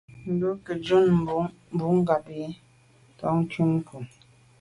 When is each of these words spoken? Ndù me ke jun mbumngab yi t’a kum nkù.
Ndù 0.31 0.47
me 0.53 0.61
ke 0.65 0.73
jun 0.85 1.05
mbumngab 1.73 2.25
yi 2.37 2.45
t’a 3.17 3.27
kum 3.51 3.67
nkù. 3.77 3.97